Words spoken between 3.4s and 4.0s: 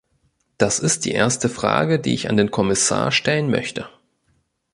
möchte.